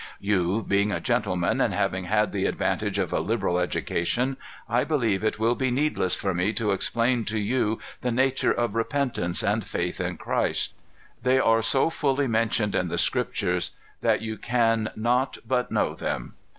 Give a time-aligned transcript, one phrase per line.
[0.19, 4.35] "You, being a gentleman, and having had the advantage of a liberal education,
[4.67, 8.73] I believe it will be needless for me to explain to you the nature of
[8.73, 10.73] repentance and faith in Christ.
[11.21, 16.33] They are so fully mentioned in the Scriptures that you can not but know them.